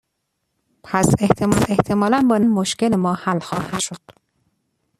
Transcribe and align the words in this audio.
پس 0.83 1.07
احتمالا 1.69 2.25
با 2.29 2.37
نصب 2.37 2.45
آن، 2.45 2.51
مشکل 2.51 2.95
ما 2.95 3.13
حل 3.13 3.39
خواهد 3.39 3.79
شد. 3.79 4.01